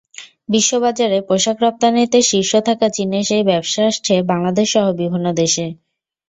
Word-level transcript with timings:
বিশ্ববাজারে 0.49 1.17
পোশাক 1.27 1.57
রপ্তানিতে 1.61 2.19
শীর্ষে 2.29 2.59
থাকা 2.67 2.87
চীনের 2.95 3.23
সেই 3.25 3.43
ব্যবসা 3.43 3.81
আসছে 3.89 4.13
বাংলাদেশসহ 4.31 4.85
বিভিন্ন 5.01 5.27
দেশে। 5.41 5.65